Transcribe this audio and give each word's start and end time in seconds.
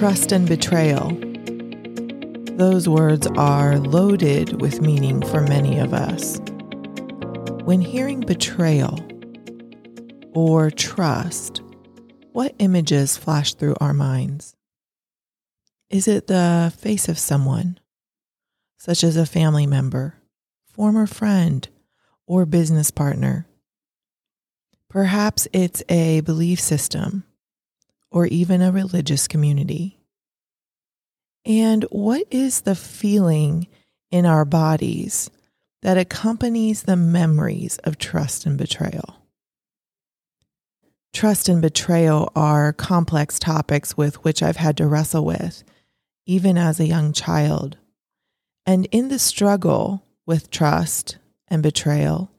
Trust 0.00 0.32
and 0.32 0.48
betrayal. 0.48 1.10
Those 2.56 2.88
words 2.88 3.26
are 3.36 3.76
loaded 3.76 4.58
with 4.58 4.80
meaning 4.80 5.20
for 5.20 5.42
many 5.42 5.78
of 5.78 5.92
us. 5.92 6.38
When 7.66 7.82
hearing 7.82 8.20
betrayal 8.20 8.98
or 10.32 10.70
trust, 10.70 11.60
what 12.32 12.54
images 12.58 13.18
flash 13.18 13.52
through 13.52 13.76
our 13.78 13.92
minds? 13.92 14.56
Is 15.90 16.08
it 16.08 16.28
the 16.28 16.72
face 16.78 17.06
of 17.10 17.18
someone, 17.18 17.78
such 18.78 19.04
as 19.04 19.18
a 19.18 19.26
family 19.26 19.66
member, 19.66 20.14
former 20.64 21.06
friend, 21.06 21.68
or 22.26 22.46
business 22.46 22.90
partner? 22.90 23.46
Perhaps 24.88 25.46
it's 25.52 25.82
a 25.90 26.22
belief 26.22 26.58
system 26.58 27.24
or 28.10 28.26
even 28.26 28.60
a 28.60 28.72
religious 28.72 29.28
community. 29.28 29.99
And 31.44 31.84
what 31.90 32.26
is 32.30 32.62
the 32.62 32.74
feeling 32.74 33.66
in 34.10 34.26
our 34.26 34.44
bodies 34.44 35.30
that 35.82 35.96
accompanies 35.96 36.82
the 36.82 36.96
memories 36.96 37.78
of 37.78 37.98
trust 37.98 38.44
and 38.44 38.58
betrayal? 38.58 39.16
Trust 41.12 41.48
and 41.48 41.60
betrayal 41.60 42.30
are 42.36 42.72
complex 42.72 43.38
topics 43.38 43.96
with 43.96 44.22
which 44.22 44.42
I've 44.42 44.56
had 44.56 44.76
to 44.76 44.86
wrestle 44.86 45.24
with, 45.24 45.64
even 46.26 46.56
as 46.56 46.78
a 46.78 46.86
young 46.86 47.12
child. 47.12 47.78
And 48.66 48.86
in 48.92 49.08
the 49.08 49.18
struggle 49.18 50.04
with 50.26 50.50
trust 50.50 51.18
and 51.48 51.62
betrayal, 51.62 52.30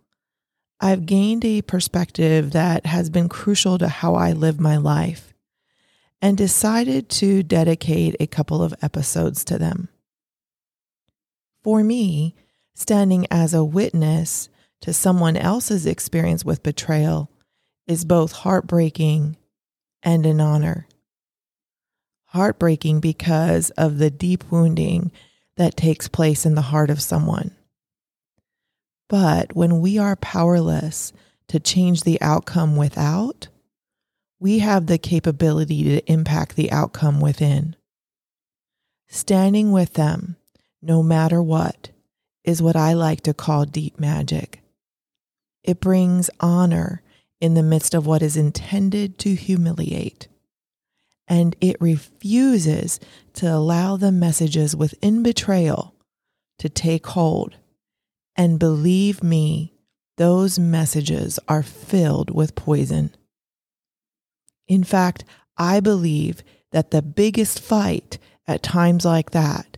I've 0.79 1.05
gained 1.05 1.43
a 1.43 1.61
perspective 1.63 2.51
that 2.51 2.85
has 2.85 3.09
been 3.09 3.29
crucial 3.29 3.77
to 3.79 3.87
how 3.87 4.15
I 4.15 4.31
live 4.31 4.59
my 4.59 4.77
life 4.77 5.30
and 6.21 6.37
decided 6.37 7.09
to 7.09 7.43
dedicate 7.43 8.15
a 8.19 8.27
couple 8.27 8.61
of 8.61 8.75
episodes 8.81 9.43
to 9.45 9.57
them. 9.57 9.89
For 11.63 11.83
me, 11.83 12.35
standing 12.73 13.27
as 13.31 13.53
a 13.53 13.63
witness 13.63 14.49
to 14.81 14.93
someone 14.93 15.37
else's 15.37 15.85
experience 15.85 16.43
with 16.43 16.63
betrayal 16.63 17.29
is 17.87 18.05
both 18.05 18.31
heartbreaking 18.31 19.37
and 20.03 20.25
an 20.25 20.41
honor. 20.41 20.87
Heartbreaking 22.25 22.99
because 22.99 23.69
of 23.71 23.97
the 23.97 24.09
deep 24.09 24.51
wounding 24.51 25.11
that 25.57 25.75
takes 25.75 26.07
place 26.07 26.45
in 26.45 26.55
the 26.55 26.61
heart 26.61 26.89
of 26.89 27.01
someone. 27.01 27.55
But 29.09 29.55
when 29.55 29.81
we 29.81 29.97
are 29.97 30.15
powerless 30.15 31.11
to 31.49 31.59
change 31.59 32.03
the 32.03 32.19
outcome 32.21 32.77
without, 32.77 33.49
we 34.41 34.57
have 34.57 34.87
the 34.87 34.97
capability 34.97 35.83
to 35.83 36.11
impact 36.11 36.55
the 36.55 36.71
outcome 36.71 37.21
within. 37.21 37.75
Standing 39.07 39.71
with 39.71 39.93
them, 39.93 40.35
no 40.81 41.03
matter 41.03 41.43
what, 41.43 41.91
is 42.43 42.59
what 42.59 42.75
I 42.75 42.93
like 42.93 43.21
to 43.21 43.35
call 43.35 43.65
deep 43.65 43.99
magic. 43.99 44.63
It 45.63 45.79
brings 45.79 46.31
honor 46.39 47.03
in 47.39 47.53
the 47.53 47.61
midst 47.61 47.93
of 47.93 48.07
what 48.07 48.23
is 48.23 48.35
intended 48.35 49.19
to 49.19 49.35
humiliate. 49.35 50.27
And 51.27 51.55
it 51.61 51.77
refuses 51.79 52.99
to 53.33 53.45
allow 53.45 53.95
the 53.95 54.11
messages 54.11 54.75
within 54.75 55.21
betrayal 55.21 55.93
to 56.57 56.67
take 56.67 57.05
hold. 57.05 57.57
And 58.35 58.57
believe 58.57 59.21
me, 59.21 59.75
those 60.17 60.57
messages 60.57 61.37
are 61.47 61.61
filled 61.61 62.31
with 62.31 62.55
poison. 62.55 63.13
In 64.71 64.85
fact, 64.85 65.25
I 65.57 65.81
believe 65.81 66.43
that 66.71 66.91
the 66.91 67.01
biggest 67.01 67.59
fight 67.59 68.17
at 68.47 68.63
times 68.63 69.03
like 69.03 69.31
that 69.31 69.75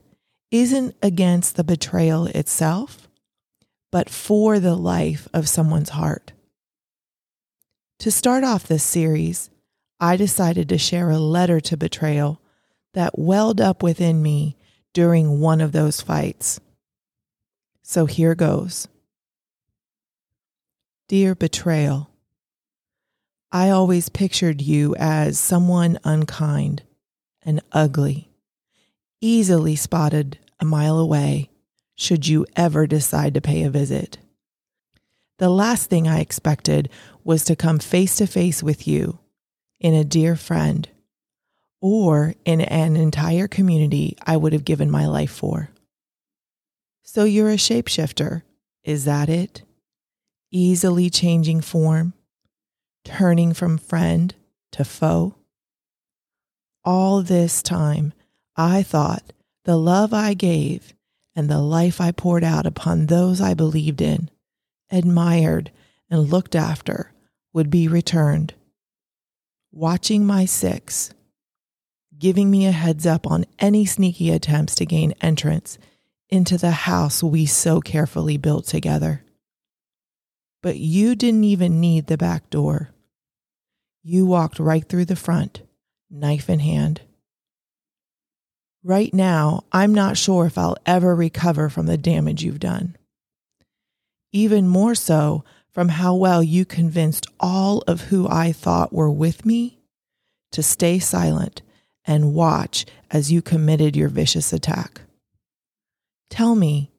isn't 0.52 0.96
against 1.02 1.56
the 1.56 1.64
betrayal 1.64 2.28
itself, 2.28 3.08
but 3.92 4.08
for 4.08 4.60
the 4.60 4.76
life 4.76 5.28
of 5.34 5.50
someone's 5.50 5.90
heart. 5.90 6.34
To 8.02 8.12
start 8.12 8.44
off 8.44 8.68
this 8.68 8.84
series, 8.84 9.50
I 10.00 10.16
decided 10.16 10.70
to 10.70 10.78
share 10.78 11.10
a 11.10 11.18
letter 11.18 11.60
to 11.62 11.76
betrayal 11.76 12.40
that 12.94 13.18
welled 13.18 13.60
up 13.60 13.82
within 13.82 14.22
me 14.22 14.58
during 14.94 15.40
one 15.40 15.60
of 15.60 15.72
those 15.72 16.02
fights. 16.02 16.60
So 17.82 18.06
here 18.06 18.36
goes. 18.36 18.88
Dear 21.08 21.34
betrayal, 21.34 22.12
I 23.56 23.70
always 23.70 24.10
pictured 24.10 24.64
you 24.64 24.96
as 24.98 25.38
someone 25.38 26.00
unkind 26.04 26.82
and 27.44 27.62
ugly, 27.72 28.32
easily 29.22 29.76
spotted 29.76 30.40
a 30.60 30.66
mile 30.66 30.98
away 30.98 31.52
should 31.94 32.28
you 32.28 32.48
ever 32.56 32.88
decide 32.88 33.36
to 33.36 33.42
pay 33.42 33.62
a 33.62 33.70
visit. 33.70 34.18
The 35.38 35.50
last 35.50 35.88
thing 35.88 36.08
I 36.08 36.20
expected 36.20 36.90
was 37.24 37.46
to 37.46 37.56
come 37.56 37.78
face 37.78 38.16
to 38.16 38.26
face 38.26 38.64
with 38.64 38.88
you 38.88 39.20
in 39.80 39.94
a 39.94 40.04
dear 40.04 40.36
friend 40.36 40.90
or 41.80 42.34
in 42.46 42.62
an 42.62 42.96
entire 42.96 43.48
community 43.48 44.18
I 44.26 44.36
would 44.36 44.54
have 44.54 44.66
given 44.66 44.90
my 44.90 45.06
life 45.06 45.32
for. 45.32 45.70
So 47.04 47.24
you're 47.24 47.52
a 47.52 47.58
shapeshifter, 47.58 48.42
is 48.84 49.06
that 49.06 49.30
it? 49.30 49.62
Easily 50.50 51.12
changing 51.12 51.62
form, 51.62 52.14
turning 53.14 53.54
from 53.54 53.78
friend 53.78 54.34
to 54.72 54.84
foe? 54.84 55.36
All 56.84 57.22
this 57.22 57.62
time, 57.62 58.14
I 58.56 58.84
thought 58.84 59.34
the 59.66 59.78
love 59.78 60.14
I 60.14 60.34
gave 60.34 60.94
and 61.36 61.50
the 61.50 61.62
life 61.62 62.02
I 62.02 62.12
poured 62.12 62.44
out 62.44 62.66
upon 62.66 63.06
those 63.06 63.40
I 63.40 63.54
believed 63.54 64.02
in 64.02 64.30
admired, 64.94 65.72
and 66.10 66.30
looked 66.30 66.56
after 66.56 67.12
would 67.52 67.70
be 67.70 67.88
returned. 67.88 68.54
Watching 69.72 70.26
my 70.26 70.46
six, 70.46 71.14
giving 72.18 72.52
me 72.52 72.68
a 72.68 72.72
heads 72.72 73.06
up 73.06 73.26
on 73.26 73.46
any 73.60 73.86
sneaky 73.86 74.30
attempts 74.30 74.76
to 74.76 74.86
gain 74.86 75.14
entrance 75.20 75.80
into 76.30 76.58
the 76.58 76.72
house 76.72 77.24
we 77.24 77.46
so 77.46 77.82
carefully 77.82 78.38
built 78.38 78.66
together. 78.66 79.24
But 80.62 80.78
you 80.78 81.16
didn't 81.16 81.44
even 81.44 81.82
need 81.82 82.08
the 82.08 82.18
back 82.18 82.50
door. 82.50 82.92
You 84.04 84.26
walked 84.26 84.60
right 84.60 84.88
through 84.88 85.06
the 85.06 85.16
front, 85.16 85.62
knife 86.12 86.50
in 86.50 86.60
hand. 86.60 87.02
Right 88.84 89.14
now, 89.14 89.64
I'm 89.72 89.94
not 89.94 90.18
sure 90.18 90.46
if 90.46 90.58
I'll 90.58 90.78
ever 90.86 91.16
recover 91.16 91.70
from 91.70 91.86
the 91.86 91.98
damage 91.98 92.44
you've 92.44 92.60
done 92.60 92.98
even 94.34 94.68
more 94.68 94.96
so 94.96 95.46
from 95.72 95.90
how 95.90 96.16
well 96.16 96.44
you 96.44 96.66
convinced 96.66 97.28
all 97.40 97.84
of 97.88 98.02
who 98.02 98.28
I 98.28 98.52
thought 98.52 98.92
were 98.92 99.10
with 99.10 99.46
me 99.46 99.80
to 100.52 100.62
stay 100.62 101.00
silent 101.00 101.62
and 102.06 102.34
watch 102.34 102.86
as 103.10 103.32
you 103.32 103.42
committed 103.42 103.96
your 103.96 104.10
vicious 104.10 104.52
attack. 104.52 105.02
Tell 106.30 106.56
me, 106.56 106.92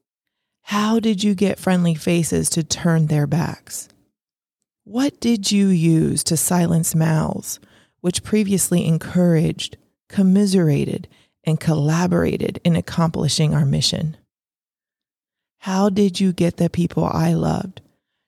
how 0.63 0.99
did 0.99 1.23
you 1.23 1.35
get 1.35 1.59
friendly 1.59 1.95
faces 1.95 2.49
to 2.51 2.65
turn 2.65 3.09
their 3.09 3.27
backs? 3.27 3.89
What 4.85 5.19
did 5.19 5.51
you 5.51 5.69
use 5.69 6.23
to 6.25 6.37
silence 6.37 6.95
mouths, 6.95 7.59
which 8.03 8.23
previously 8.23 8.87
encouraged, 8.87 9.79
commiserated, 10.11 11.09
and 11.43 11.59
collaborated 11.59 12.61
in 12.65 12.77
accomplishing 12.77 13.55
our 13.55 13.65
mission? 13.65 14.19
How 15.61 15.89
did 15.89 16.21
you 16.21 16.35
get 16.35 16.59
the 16.59 16.69
people 16.69 17.07
I 17.07 17.33
loved 17.33 17.81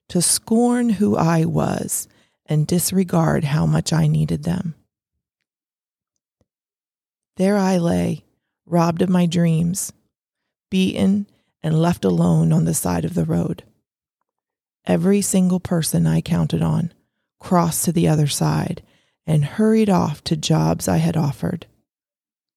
to 0.09 0.23
scorn 0.23 0.89
who 0.89 1.15
I 1.15 1.45
was 1.45 2.09
and 2.47 2.67
disregard 2.67 3.45
how 3.45 3.67
much 3.67 3.93
I 3.93 4.07
needed 4.07 4.45
them? 4.45 4.75
There 7.37 7.59
I 7.59 7.77
lay, 7.77 8.25
robbed 8.65 9.03
of 9.03 9.11
my 9.11 9.27
dreams, 9.27 9.93
beaten 10.71 11.27
and 11.63 11.83
left 11.83 12.07
alone 12.07 12.51
on 12.51 12.65
the 12.65 12.73
side 12.73 13.05
of 13.05 13.13
the 13.13 13.27
road. 13.27 13.63
Every 14.87 15.21
single 15.21 15.61
person 15.61 16.07
I 16.07 16.21
counted 16.21 16.63
on 16.63 16.93
crossed 17.41 17.85
to 17.85 17.93
the 17.93 18.09
other 18.09 18.27
side 18.27 18.83
and 19.27 19.45
hurried 19.45 19.91
off 19.91 20.23
to 20.25 20.37
jobs 20.37 20.89
I 20.89 20.99
had 20.99 21.17
offered, 21.17 21.67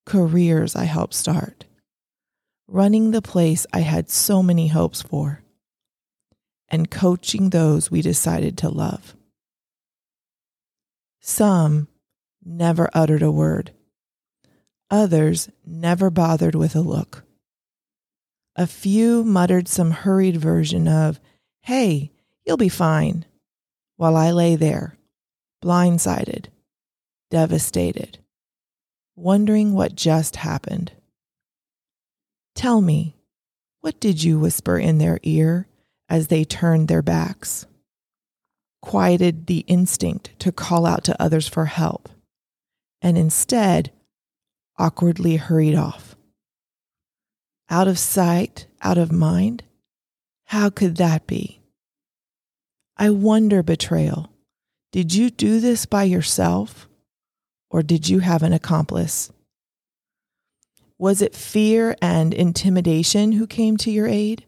careers 0.05 0.75
I 0.75 0.83
helped 0.83 1.13
start 1.13 1.65
running 2.71 3.11
the 3.11 3.21
place 3.21 3.65
I 3.73 3.79
had 3.79 4.09
so 4.09 4.43
many 4.43 4.67
hopes 4.67 5.01
for, 5.01 5.41
and 6.69 6.91
coaching 6.91 7.49
those 7.49 7.89
we 7.89 8.01
decided 8.01 8.57
to 8.59 8.69
love. 8.69 9.15
Some 11.19 11.87
never 12.43 12.89
uttered 12.93 13.23
a 13.23 13.31
word, 13.31 13.71
others 14.89 15.49
never 15.65 16.09
bothered 16.09 16.55
with 16.55 16.75
a 16.75 16.81
look. 16.81 17.23
A 18.55 18.67
few 18.67 19.23
muttered 19.23 19.67
some 19.67 19.91
hurried 19.91 20.37
version 20.37 20.87
of, 20.87 21.19
Hey, 21.61 22.11
you'll 22.49 22.57
be 22.57 22.67
fine, 22.67 23.23
while 23.95 24.17
I 24.17 24.31
lay 24.31 24.55
there, 24.55 24.97
blindsided, 25.63 26.47
devastated, 27.29 28.17
wondering 29.15 29.75
what 29.75 29.93
just 29.93 30.37
happened. 30.37 30.91
Tell 32.55 32.81
me, 32.81 33.15
what 33.81 33.99
did 33.99 34.23
you 34.23 34.39
whisper 34.39 34.79
in 34.79 34.97
their 34.97 35.19
ear 35.21 35.67
as 36.09 36.25
they 36.25 36.43
turned 36.43 36.87
their 36.87 37.03
backs? 37.03 37.67
Quieted 38.81 39.45
the 39.45 39.59
instinct 39.67 40.31
to 40.39 40.51
call 40.51 40.87
out 40.87 41.03
to 41.03 41.21
others 41.21 41.47
for 41.47 41.65
help, 41.65 42.09
and 42.99 43.15
instead 43.15 43.91
awkwardly 44.75 45.35
hurried 45.35 45.75
off. 45.75 46.15
Out 47.69 47.87
of 47.87 47.99
sight, 47.99 48.65
out 48.81 48.97
of 48.97 49.11
mind? 49.11 49.61
How 50.45 50.71
could 50.71 50.97
that 50.97 51.27
be? 51.27 51.58
I 53.01 53.11
wonder, 53.11 53.63
betrayal, 53.63 54.29
did 54.91 55.13
you 55.13 55.29
do 55.29 55.61
this 55.61 55.85
by 55.85 56.03
yourself 56.03 56.89
or 57.71 57.81
did 57.81 58.09
you 58.09 58.19
have 58.19 58.43
an 58.43 58.51
accomplice? 58.51 59.31
Was 60.97 61.21
it 61.21 61.33
fear 61.33 61.95
and 62.01 62.33
intimidation 62.33 63.31
who 63.31 63.47
came 63.47 63.77
to 63.77 63.89
your 63.89 64.07
aid, 64.07 64.43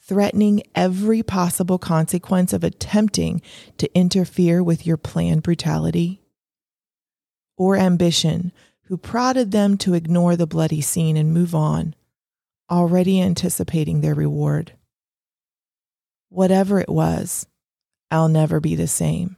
threatening 0.00 0.62
every 0.76 1.24
possible 1.24 1.78
consequence 1.78 2.52
of 2.52 2.62
attempting 2.62 3.42
to 3.78 3.92
interfere 3.92 4.62
with 4.62 4.86
your 4.86 4.96
planned 4.96 5.42
brutality? 5.42 6.22
Or 7.56 7.76
ambition, 7.76 8.52
who 8.84 8.98
prodded 8.98 9.50
them 9.50 9.76
to 9.78 9.94
ignore 9.94 10.36
the 10.36 10.46
bloody 10.46 10.80
scene 10.80 11.16
and 11.16 11.34
move 11.34 11.56
on, 11.56 11.96
already 12.70 13.20
anticipating 13.20 14.00
their 14.00 14.14
reward? 14.14 14.74
Whatever 16.28 16.78
it 16.78 16.88
was, 16.88 17.48
I'll 18.10 18.28
never 18.28 18.60
be 18.60 18.74
the 18.74 18.86
same. 18.86 19.36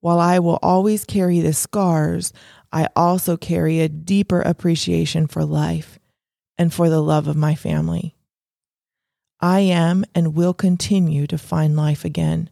While 0.00 0.20
I 0.20 0.38
will 0.38 0.58
always 0.62 1.04
carry 1.04 1.40
the 1.40 1.52
scars, 1.52 2.32
I 2.72 2.88
also 2.94 3.36
carry 3.36 3.80
a 3.80 3.88
deeper 3.88 4.40
appreciation 4.40 5.26
for 5.26 5.44
life 5.44 5.98
and 6.58 6.72
for 6.72 6.88
the 6.88 7.00
love 7.00 7.26
of 7.28 7.36
my 7.36 7.54
family. 7.54 8.16
I 9.40 9.60
am 9.60 10.04
and 10.14 10.34
will 10.34 10.54
continue 10.54 11.26
to 11.26 11.38
find 11.38 11.76
life 11.76 12.04
again 12.04 12.50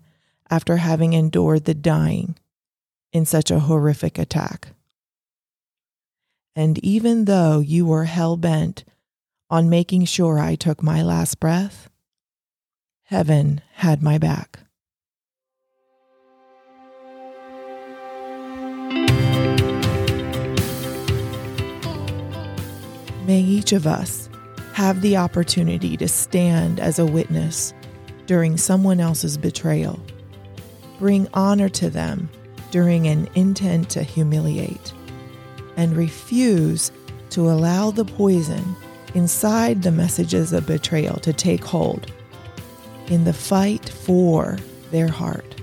after 0.50 0.78
having 0.78 1.12
endured 1.12 1.64
the 1.64 1.75
dying 1.75 2.37
in 3.12 3.25
such 3.25 3.50
a 3.50 3.61
horrific 3.61 4.19
attack. 4.19 4.69
And 6.56 6.78
even 6.84 7.25
though 7.25 7.61
you 7.61 7.87
were 7.87 8.05
hell 8.05 8.37
bent 8.37 8.84
on 9.49 9.70
making 9.70 10.05
sure 10.05 10.38
I 10.38 10.55
took 10.55 10.82
my 10.82 11.02
last 11.02 11.40
breath, 11.40 11.88
heaven 13.05 13.61
had 13.75 14.02
my 14.02 14.19
back. 14.19 14.63
May 23.26 23.41
each 23.41 23.73
of 23.73 23.87
us 23.87 24.29
have 24.75 25.00
the 25.00 25.17
opportunity 25.17 25.97
to 25.97 26.09
stand 26.09 26.79
as 26.79 26.99
a 26.99 27.06
witness 27.06 27.73
during 28.26 28.56
someone 28.56 29.00
else's 29.00 29.38
betrayal. 29.38 29.99
Bring 30.99 31.29
honor 31.32 31.69
to 31.71 31.88
them 31.88 32.29
during 32.71 33.06
an 33.06 33.29
intent 33.35 33.88
to 33.91 34.03
humiliate, 34.03 34.93
and 35.76 35.97
refuse 35.97 36.91
to 37.31 37.50
allow 37.50 37.91
the 37.91 38.05
poison 38.05 38.76
inside 39.15 39.82
the 39.82 39.93
messages 39.93 40.53
of 40.53 40.67
betrayal 40.67 41.17
to 41.21 41.32
take 41.32 41.65
hold 41.65 42.12
in 43.06 43.25
the 43.25 43.32
fight 43.32 43.88
for 43.88 44.59
their 44.91 45.09
heart. 45.09 45.53